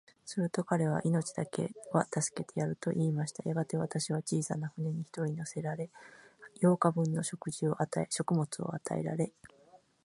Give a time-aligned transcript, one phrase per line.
[0.25, 3.47] すると彼は、命だけは助けてやる、と言いました。
[3.47, 5.91] やがて、私は小さな舟に一人乗せられ、
[6.59, 7.51] 八日分の食
[8.31, 9.31] 物を与えられ、